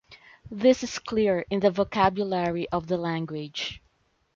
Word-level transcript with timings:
This 0.49 0.81
is 0.81 0.97
clear 0.97 1.45
in 1.51 1.59
the 1.59 1.69
vocabulary 1.69 2.67
of 2.69 2.87
the 2.87 2.97
language. 2.97 3.83